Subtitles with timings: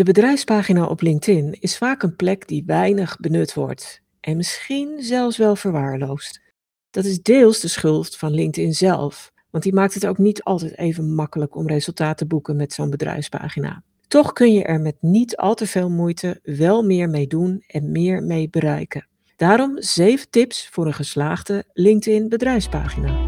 [0.00, 5.36] De bedrijfspagina op LinkedIn is vaak een plek die weinig benut wordt en misschien zelfs
[5.36, 6.40] wel verwaarloosd.
[6.90, 10.78] Dat is deels de schuld van LinkedIn zelf, want die maakt het ook niet altijd
[10.78, 13.82] even makkelijk om resultaten te boeken met zo'n bedrijfspagina.
[14.08, 17.92] Toch kun je er met niet al te veel moeite wel meer mee doen en
[17.92, 19.06] meer mee bereiken.
[19.36, 23.26] Daarom 7 tips voor een geslaagde LinkedIn bedrijfspagina.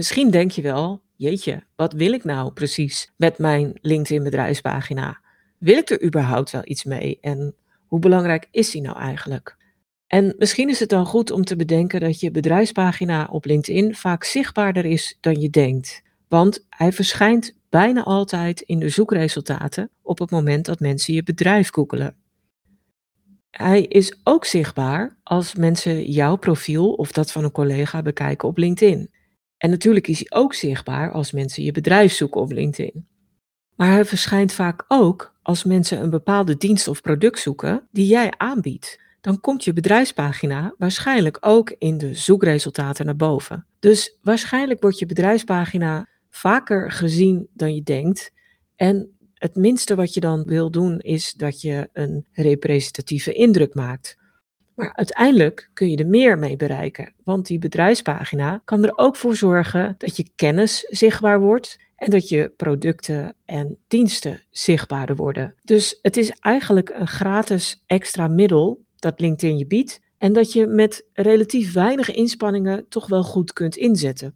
[0.00, 5.20] Misschien denk je wel, jeetje, wat wil ik nou precies met mijn LinkedIn bedrijfspagina?
[5.58, 7.54] Wil ik er überhaupt wel iets mee en
[7.86, 9.56] hoe belangrijk is die nou eigenlijk?
[10.06, 14.24] En misschien is het dan goed om te bedenken dat je bedrijfspagina op LinkedIn vaak
[14.24, 16.02] zichtbaarder is dan je denkt.
[16.28, 21.70] Want hij verschijnt bijna altijd in de zoekresultaten op het moment dat mensen je bedrijf
[21.70, 22.14] googelen.
[23.50, 28.58] Hij is ook zichtbaar als mensen jouw profiel of dat van een collega bekijken op
[28.58, 29.10] LinkedIn.
[29.60, 33.06] En natuurlijk is hij ook zichtbaar als mensen je bedrijf zoeken op LinkedIn.
[33.76, 38.32] Maar hij verschijnt vaak ook als mensen een bepaalde dienst of product zoeken die jij
[38.36, 39.00] aanbiedt.
[39.20, 43.66] Dan komt je bedrijfspagina waarschijnlijk ook in de zoekresultaten naar boven.
[43.78, 48.30] Dus waarschijnlijk wordt je bedrijfspagina vaker gezien dan je denkt.
[48.76, 54.16] En het minste wat je dan wil doen is dat je een representatieve indruk maakt.
[54.80, 59.36] Maar uiteindelijk kun je er meer mee bereiken, want die bedrijfspagina kan er ook voor
[59.36, 65.54] zorgen dat je kennis zichtbaar wordt en dat je producten en diensten zichtbaarder worden.
[65.64, 70.66] Dus het is eigenlijk een gratis extra middel dat LinkedIn je biedt en dat je
[70.66, 74.34] met relatief weinig inspanningen toch wel goed kunt inzetten.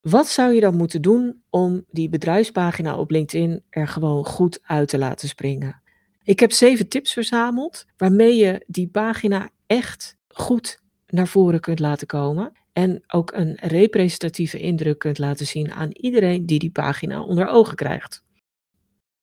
[0.00, 4.88] Wat zou je dan moeten doen om die bedrijfspagina op LinkedIn er gewoon goed uit
[4.88, 5.82] te laten springen?
[6.26, 12.06] Ik heb zeven tips verzameld waarmee je die pagina echt goed naar voren kunt laten
[12.06, 12.52] komen.
[12.72, 17.76] En ook een representatieve indruk kunt laten zien aan iedereen die die pagina onder ogen
[17.76, 18.22] krijgt.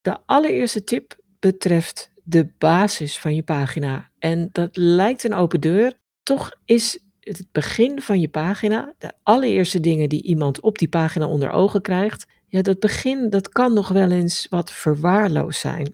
[0.01, 4.09] De allereerste tip betreft de basis van je pagina.
[4.19, 5.93] En dat lijkt een open deur.
[6.23, 11.27] Toch is het begin van je pagina, de allereerste dingen die iemand op die pagina
[11.27, 15.93] onder ogen krijgt, ja, dat begin dat kan nog wel eens wat verwaarloosd zijn.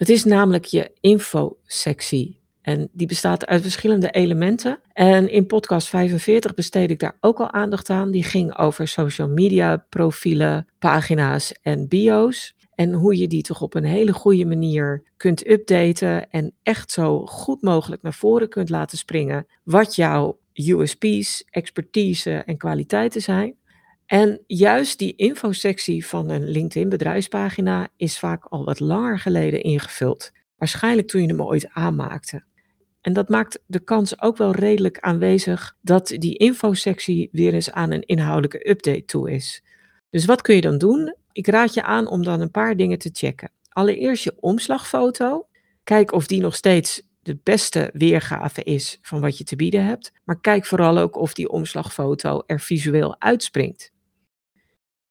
[0.00, 2.40] Het is namelijk je infosectie.
[2.62, 4.80] En die bestaat uit verschillende elementen.
[4.92, 8.10] En in podcast 45 besteed ik daar ook al aandacht aan.
[8.10, 12.54] Die ging over social media profielen, pagina's en bio's.
[12.74, 17.26] En hoe je die toch op een hele goede manier kunt updaten en echt zo
[17.26, 19.46] goed mogelijk naar voren kunt laten springen.
[19.62, 23.54] Wat jouw USP's, expertise en kwaliteiten zijn.
[24.10, 30.30] En juist die infosectie van een LinkedIn bedrijfspagina is vaak al wat langer geleden ingevuld.
[30.56, 32.42] Waarschijnlijk toen je hem ooit aanmaakte.
[33.00, 37.90] En dat maakt de kans ook wel redelijk aanwezig dat die infosectie weer eens aan
[37.90, 39.62] een inhoudelijke update toe is.
[40.10, 41.14] Dus wat kun je dan doen?
[41.32, 43.50] Ik raad je aan om dan een paar dingen te checken.
[43.68, 45.46] Allereerst je omslagfoto.
[45.84, 50.12] Kijk of die nog steeds de beste weergave is van wat je te bieden hebt.
[50.24, 53.92] Maar kijk vooral ook of die omslagfoto er visueel uitspringt.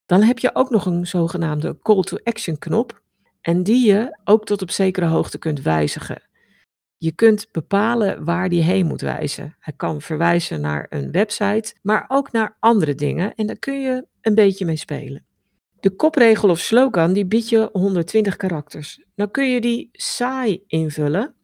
[0.10, 3.02] Dan heb je ook nog een zogenaamde call to action knop.
[3.42, 6.22] En die je ook tot op zekere hoogte kunt wijzigen.
[6.98, 9.56] Je kunt bepalen waar die heen moet wijzen.
[9.60, 13.36] Hij kan verwijzen naar een website, maar ook naar andere dingen.
[13.36, 15.26] En daar kun je een beetje mee spelen.
[15.80, 19.04] De kopregel of slogan die biedt je 120 karakters.
[19.16, 21.36] Dan kun je die saai invullen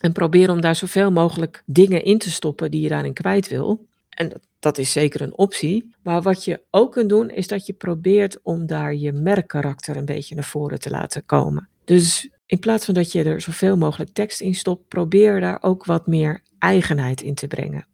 [0.00, 3.87] en probeer om daar zoveel mogelijk dingen in te stoppen die je daarin kwijt wil.
[4.18, 5.90] En dat, is zeker een optie.
[6.02, 10.04] Maar wat je ook kunt doen, is dat je probeert om daar je merkkarakter een
[10.04, 11.68] beetje naar voren te laten komen.
[11.84, 15.84] Dus in plaats van dat je er zoveel mogelijk tekst in stopt, probeer daar ook
[15.84, 17.86] wat meer eigenheid in te brengen.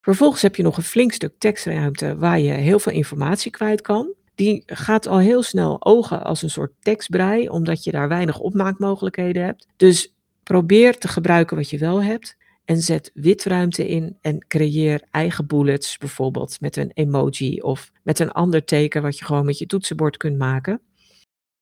[0.00, 4.14] Vervolgens heb je nog een flink stuk tekstruimte waar je heel veel informatie kwijt kan.
[4.34, 9.44] Die gaat al heel snel ogen als een soort tekstbrei, omdat je daar weinig opmaakmogelijkheden
[9.44, 9.66] hebt.
[9.76, 12.36] Dus probeer te gebruiken wat je wel hebt
[12.68, 18.30] en zet witruimte in en creëer eigen bullets, bijvoorbeeld met een emoji of met een
[18.30, 20.80] ander teken wat je gewoon met je toetsenbord kunt maken.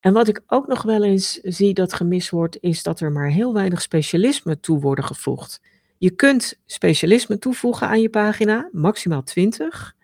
[0.01, 3.31] En wat ik ook nog wel eens zie dat gemist wordt, is dat er maar
[3.31, 5.61] heel weinig specialismen toe worden gevoegd.
[5.99, 9.97] Je kunt specialismen toevoegen aan je pagina, maximaal 20.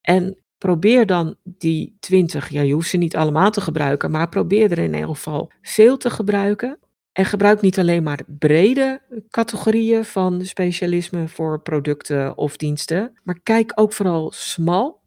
[0.00, 4.70] En probeer dan die 20, ja, je hoeft ze niet allemaal te gebruiken, maar probeer
[4.70, 6.78] er in ieder geval veel te gebruiken.
[7.12, 13.72] En gebruik niet alleen maar brede categorieën van specialismen voor producten of diensten, maar kijk
[13.74, 15.00] ook vooral smal.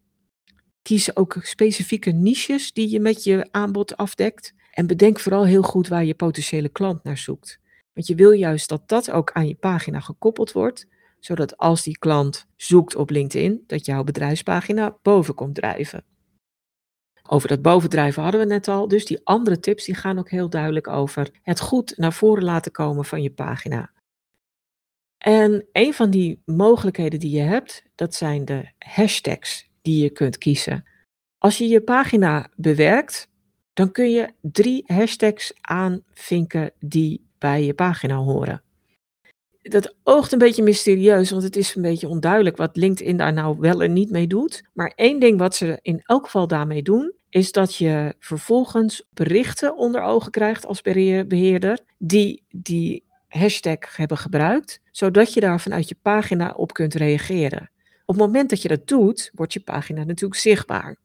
[0.81, 4.54] Kies ook specifieke niches die je met je aanbod afdekt.
[4.72, 7.60] En bedenk vooral heel goed waar je potentiële klant naar zoekt.
[7.94, 10.88] Want je wil juist dat dat ook aan je pagina gekoppeld wordt,
[11.19, 16.04] zodat als die klant zoekt op LinkedIn, dat jouw bedrijfspagina boven komt drijven.
[17.27, 20.50] Over dat bovendrijven hadden we net al, dus die andere tips die gaan ook heel
[20.50, 23.92] duidelijk over het goed naar voren laten komen van je pagina.
[25.18, 30.38] En een van die mogelijkheden die je hebt, dat zijn de hashtags die je kunt
[30.38, 30.86] kiezen.
[31.38, 33.30] Als je je pagina bewerkt,
[33.74, 38.64] dan kun je drie hashtags aanvinken die bij je pagina horen.
[39.69, 43.57] Dat oogt een beetje mysterieus, want het is een beetje onduidelijk wat LinkedIn daar nou
[43.59, 44.63] wel en niet mee doet.
[44.73, 49.77] Maar één ding wat ze in elk geval daarmee doen, is dat je vervolgens berichten
[49.77, 55.95] onder ogen krijgt als beheerder die die hashtag hebben gebruikt, zodat je daar vanuit je
[56.01, 57.69] pagina op kunt reageren.
[58.06, 60.97] Op het moment dat je dat doet, wordt je pagina natuurlijk zichtbaar.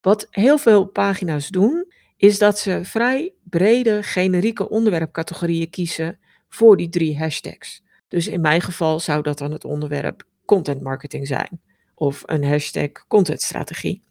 [0.00, 6.18] Wat heel veel pagina's doen, is dat ze vrij brede generieke onderwerpcategorieën kiezen
[6.48, 7.82] voor die drie hashtags.
[8.10, 11.60] Dus in mijn geval zou dat dan het onderwerp content marketing zijn
[11.94, 14.02] of een hashtag contentstrategie.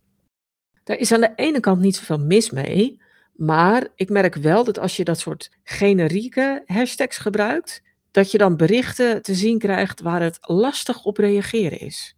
[0.84, 3.02] Daar is aan de ene kant niet zoveel mis mee,
[3.34, 7.82] maar ik merk wel dat als je dat soort generieke hashtags gebruikt,
[8.12, 12.16] dat je dan berichten te zien krijgt waar het lastig op reageren is.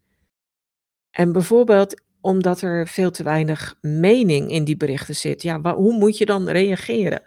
[1.12, 5.42] En bijvoorbeeld omdat er veel te weinig mening in die berichten zit.
[5.42, 7.24] Ja, hoe moet je dan reageren?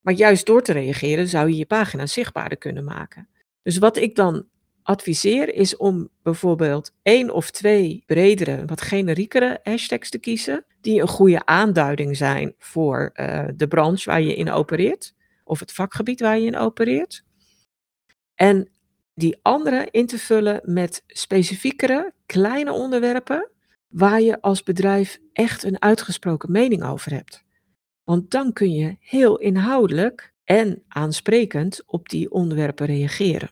[0.00, 3.28] Maar juist door te reageren zou je je pagina zichtbaarder kunnen maken.
[3.62, 4.48] Dus wat ik dan
[4.82, 11.08] adviseer is om bijvoorbeeld één of twee bredere, wat generiekere hashtags te kiezen, die een
[11.08, 15.14] goede aanduiding zijn voor uh, de branche waar je in opereert,
[15.44, 17.24] of het vakgebied waar je in opereert.
[18.34, 18.68] En
[19.14, 23.50] die andere in te vullen met specifiekere, kleine onderwerpen,
[23.88, 27.44] waar je als bedrijf echt een uitgesproken mening over hebt.
[28.04, 33.50] Want dan kun je heel inhoudelijk en aansprekend op die onderwerpen reageren.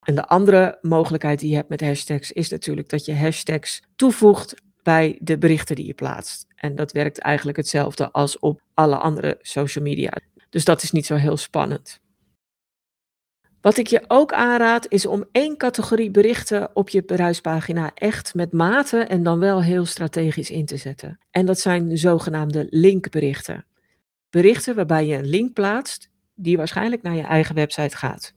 [0.00, 4.54] En de andere mogelijkheid die je hebt met hashtags is natuurlijk dat je hashtags toevoegt
[4.82, 6.46] bij de berichten die je plaatst.
[6.56, 10.12] En dat werkt eigenlijk hetzelfde als op alle andere social media.
[10.50, 12.00] Dus dat is niet zo heel spannend.
[13.60, 18.52] Wat ik je ook aanraad is om één categorie berichten op je bedrijfspagina echt met
[18.52, 21.18] mate en dan wel heel strategisch in te zetten.
[21.30, 23.64] En dat zijn de zogenaamde linkberichten.
[24.32, 28.34] Berichten waarbij je een link plaatst die waarschijnlijk naar je eigen website gaat.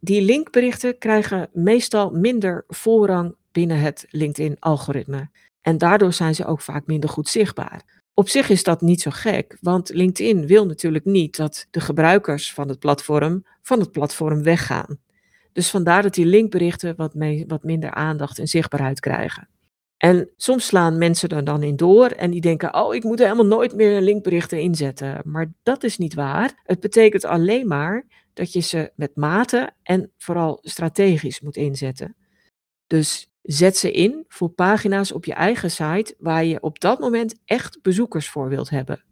[0.00, 5.30] Die linkberichten krijgen meestal minder voorrang binnen het LinkedIn-algoritme.
[5.60, 8.02] En daardoor zijn ze ook vaak minder goed zichtbaar.
[8.14, 12.52] Op zich is dat niet zo gek, want LinkedIn wil natuurlijk niet dat de gebruikers
[12.52, 14.98] van het platform van het platform weggaan.
[15.52, 17.14] Dus vandaar dat die linkberichten wat,
[17.46, 19.48] wat minder aandacht en zichtbaarheid krijgen.
[20.02, 23.24] En soms slaan mensen er dan in door en die denken: Oh, ik moet er
[23.24, 25.20] helemaal nooit meer linkberichten inzetten.
[25.24, 26.60] Maar dat is niet waar.
[26.62, 32.16] Het betekent alleen maar dat je ze met mate en vooral strategisch moet inzetten.
[32.86, 37.40] Dus Zet ze in voor pagina's op je eigen site waar je op dat moment
[37.44, 39.04] echt bezoekers voor wilt hebben.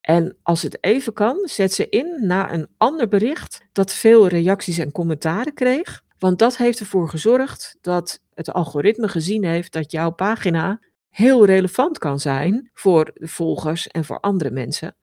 [0.00, 4.78] En als het even kan, zet ze in na een ander bericht dat veel reacties
[4.78, 6.02] en commentaren kreeg.
[6.22, 11.98] Want dat heeft ervoor gezorgd dat het algoritme gezien heeft dat jouw pagina heel relevant
[11.98, 14.96] kan zijn voor de volgers en voor andere mensen.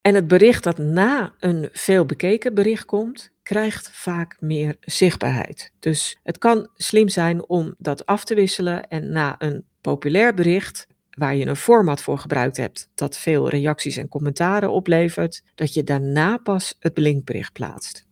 [0.00, 5.72] En het bericht dat na een veel bekeken bericht komt, krijgt vaak meer zichtbaarheid.
[5.78, 10.86] Dus het kan slim zijn om dat af te wisselen en na een populair bericht
[11.10, 15.84] waar je een format voor gebruikt hebt dat veel reacties en commentaren oplevert, dat je
[15.84, 18.05] daarna pas het blinkbericht plaatst.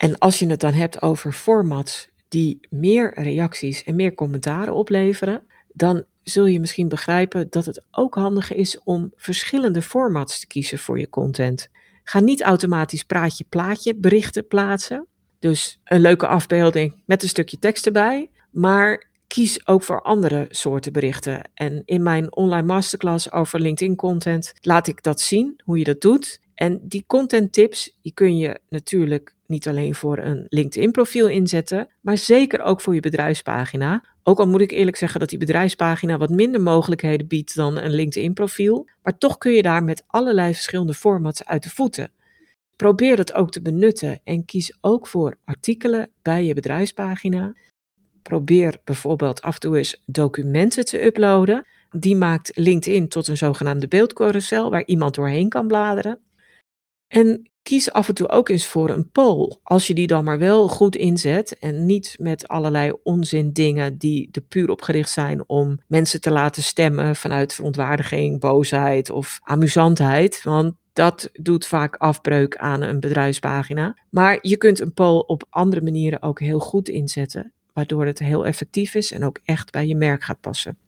[0.00, 5.42] En als je het dan hebt over formats die meer reacties en meer commentaren opleveren,
[5.72, 10.78] dan zul je misschien begrijpen dat het ook handig is om verschillende formats te kiezen
[10.78, 11.68] voor je content.
[12.04, 15.06] Ga niet automatisch praatje plaatje berichten plaatsen.
[15.38, 18.30] Dus een leuke afbeelding met een stukje tekst erbij.
[18.50, 21.50] Maar kies ook voor andere soorten berichten.
[21.54, 26.00] En in mijn online masterclass over LinkedIn content laat ik dat zien, hoe je dat
[26.00, 26.40] doet.
[26.60, 31.88] En die content tips, die kun je natuurlijk niet alleen voor een LinkedIn profiel inzetten,
[32.00, 34.04] maar zeker ook voor je bedrijfspagina.
[34.22, 37.90] Ook al moet ik eerlijk zeggen dat die bedrijfspagina wat minder mogelijkheden biedt dan een
[37.90, 42.12] LinkedIn profiel, maar toch kun je daar met allerlei verschillende formats uit de voeten.
[42.76, 47.54] Probeer dat ook te benutten en kies ook voor artikelen bij je bedrijfspagina.
[48.22, 51.66] Probeer bijvoorbeeld af en toe eens documenten te uploaden.
[51.90, 56.20] Die maakt LinkedIn tot een zogenaamde beeldcarousel waar iemand doorheen kan bladeren.
[57.10, 59.56] En kies af en toe ook eens voor een poll.
[59.62, 64.28] Als je die dan maar wel goed inzet en niet met allerlei onzin dingen die
[64.32, 70.42] er puur op gericht zijn om mensen te laten stemmen vanuit verontwaardiging, boosheid of amusantheid.
[70.42, 73.96] Want dat doet vaak afbreuk aan een bedrijfspagina.
[74.10, 78.46] Maar je kunt een poll op andere manieren ook heel goed inzetten, waardoor het heel
[78.46, 80.78] effectief is en ook echt bij je merk gaat passen.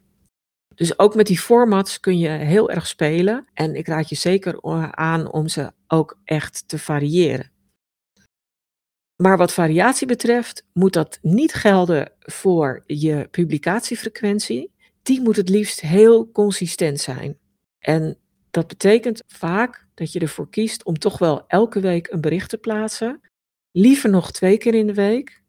[0.75, 3.47] Dus ook met die formats kun je heel erg spelen.
[3.55, 4.63] En ik raad je zeker
[4.93, 7.51] aan om ze ook echt te variëren.
[9.17, 14.73] Maar wat variatie betreft, moet dat niet gelden voor je publicatiefrequentie.
[15.03, 17.39] Die moet het liefst heel consistent zijn.
[17.79, 18.19] En
[18.51, 22.59] dat betekent vaak dat je ervoor kiest om toch wel elke week een bericht te
[22.59, 23.21] plaatsen.
[23.71, 25.42] Liever nog twee keer in de week.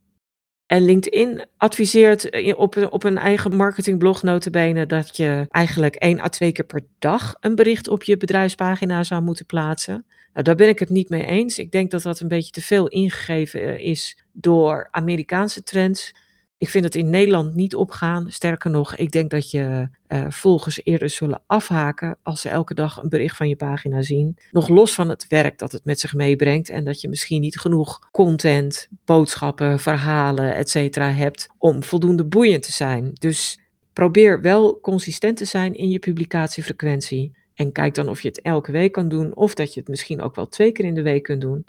[0.65, 6.51] En LinkedIn adviseert op, op een eigen marketingblog notabene dat je eigenlijk één à twee
[6.51, 10.05] keer per dag een bericht op je bedrijfspagina zou moeten plaatsen.
[10.33, 11.59] Nou, daar ben ik het niet mee eens.
[11.59, 16.13] Ik denk dat dat een beetje te veel ingegeven eh, is door Amerikaanse trends.
[16.57, 18.31] Ik vind het in Nederland niet opgaan.
[18.31, 23.03] Sterker nog, ik denk dat je uh, volgers eerder zullen afhaken als ze elke dag
[23.03, 24.37] een bericht van je pagina zien.
[24.51, 27.59] Nog los van het werk dat het met zich meebrengt en dat je misschien niet
[27.59, 30.95] genoeg content, boodschappen, verhalen, etc.
[30.95, 33.11] hebt om voldoende boeiend te zijn.
[33.13, 33.59] Dus
[33.93, 37.31] probeer wel consistent te zijn in je publicatiefrequentie.
[37.53, 40.21] En kijk dan of je het elke week kan doen, of dat je het misschien
[40.21, 41.65] ook wel twee keer in de week kunt doen.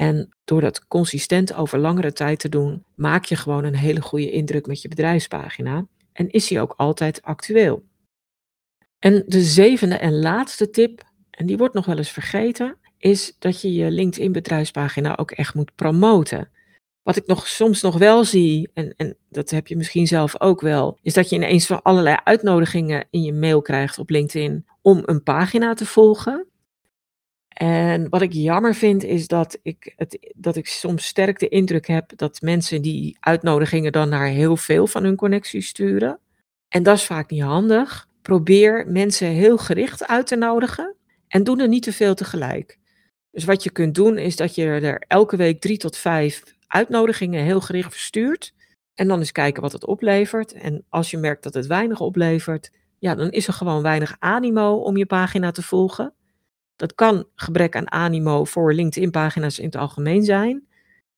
[0.00, 4.30] En door dat consistent over langere tijd te doen, maak je gewoon een hele goede
[4.30, 5.86] indruk met je bedrijfspagina.
[6.12, 7.82] En is die ook altijd actueel.
[8.98, 13.60] En de zevende en laatste tip, en die wordt nog wel eens vergeten, is dat
[13.60, 16.50] je je LinkedIn bedrijfspagina ook echt moet promoten.
[17.02, 20.60] Wat ik nog soms nog wel zie, en, en dat heb je misschien zelf ook
[20.60, 25.02] wel, is dat je ineens van allerlei uitnodigingen in je mail krijgt op LinkedIn om
[25.04, 26.46] een pagina te volgen.
[27.54, 31.86] En wat ik jammer vind is dat ik, het, dat ik soms sterk de indruk
[31.86, 36.18] heb dat mensen die uitnodigingen dan naar heel veel van hun connecties sturen.
[36.68, 38.08] En dat is vaak niet handig.
[38.22, 40.96] Probeer mensen heel gericht uit te nodigen
[41.28, 42.78] en doe er niet te veel tegelijk.
[43.30, 47.44] Dus wat je kunt doen is dat je er elke week drie tot vijf uitnodigingen
[47.44, 48.54] heel gericht verstuurt.
[48.94, 50.52] En dan eens kijken wat het oplevert.
[50.52, 54.74] En als je merkt dat het weinig oplevert, ja, dan is er gewoon weinig animo
[54.74, 56.14] om je pagina te volgen.
[56.80, 60.66] Dat kan gebrek aan animo voor LinkedIn-pagina's in het algemeen zijn.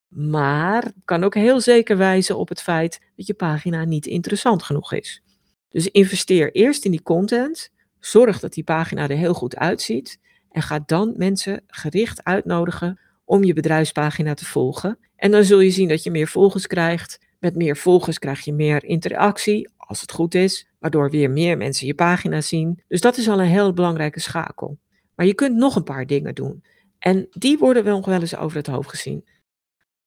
[0.09, 4.93] Maar kan ook heel zeker wijzen op het feit dat je pagina niet interessant genoeg
[4.93, 5.23] is.
[5.69, 7.71] Dus investeer eerst in die content.
[7.99, 10.19] Zorg dat die pagina er heel goed uitziet.
[10.51, 14.99] En ga dan mensen gericht uitnodigen om je bedrijfspagina te volgen.
[15.17, 17.19] En dan zul je zien dat je meer volgers krijgt.
[17.39, 21.87] Met meer volgers krijg je meer interactie, als het goed is, waardoor weer meer mensen
[21.87, 22.83] je pagina zien.
[22.89, 24.79] Dus dat is al een heel belangrijke schakel.
[25.15, 26.65] Maar je kunt nog een paar dingen doen.
[26.99, 29.29] En die worden wel nog wel eens over het hoofd gezien.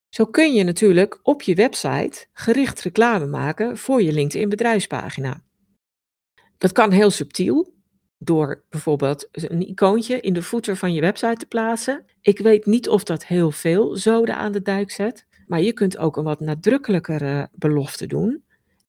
[0.09, 5.43] Zo kun je natuurlijk op je website gericht reclame maken voor je LinkedIn bedrijfspagina.
[6.57, 7.73] Dat kan heel subtiel,
[8.17, 12.05] door bijvoorbeeld een icoontje in de footer van je website te plaatsen.
[12.21, 15.97] Ik weet niet of dat heel veel zoden aan de dijk zet, maar je kunt
[15.97, 18.43] ook een wat nadrukkelijkere belofte doen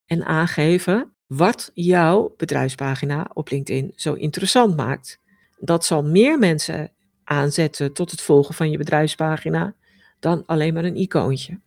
[0.06, 5.20] en aangeven wat jouw bedrijfspagina op LinkedIn zo interessant maakt.
[5.56, 6.90] Dat zal meer mensen
[7.24, 9.74] aanzetten tot het volgen van je bedrijfspagina
[10.20, 11.60] dan alleen maar een icoontje.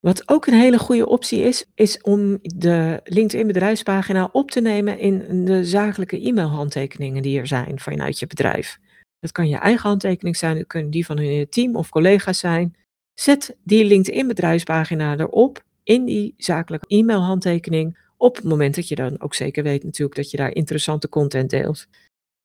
[0.00, 4.98] Wat ook een hele goede optie is, is om de LinkedIn bedrijfspagina op te nemen
[4.98, 8.78] in de zakelijke e-mailhandtekeningen die er zijn vanuit je bedrijf.
[9.20, 12.76] Dat kan je eigen handtekening zijn, dat kunnen die van hun team of collega's zijn.
[13.14, 19.20] Zet die LinkedIn bedrijfspagina erop in die zakelijke e-mailhandtekening op het moment dat je dan
[19.20, 21.86] ook zeker weet natuurlijk dat je daar interessante content deelt.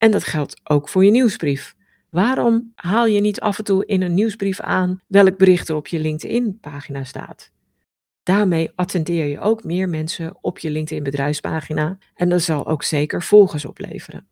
[0.04, 1.76] En dat geldt ook voor je nieuwsbrief.
[2.10, 5.88] Waarom haal je niet af en toe in een nieuwsbrief aan welk bericht er op
[5.88, 7.52] je LinkedIn-pagina staat?
[8.24, 13.22] Daarmee attendeer je ook meer mensen op je LinkedIn bedrijfspagina en dat zal ook zeker
[13.22, 14.28] volgers opleveren.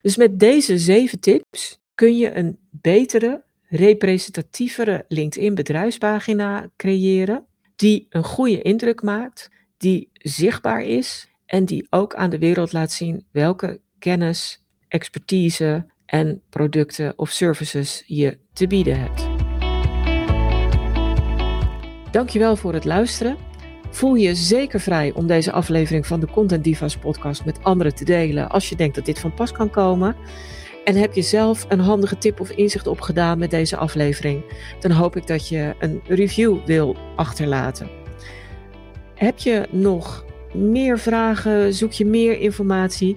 [0.00, 8.24] Dus met deze zeven tips kun je een betere, representatievere LinkedIn bedrijfspagina creëren, die een
[8.24, 13.80] goede indruk maakt, die zichtbaar is en die ook aan de wereld laat zien welke
[13.98, 19.28] kennis, expertise en producten of services je te bieden hebt.
[22.10, 23.36] Dankjewel voor het luisteren.
[23.90, 28.04] Voel je zeker vrij om deze aflevering van de Content Divas podcast met anderen te
[28.04, 30.16] delen als je denkt dat dit van pas kan komen.
[30.84, 34.42] En heb je zelf een handige tip of inzicht opgedaan met deze aflevering,
[34.80, 37.90] dan hoop ik dat je een review wil achterlaten.
[39.14, 41.74] Heb je nog meer vragen?
[41.74, 43.16] Zoek je meer informatie?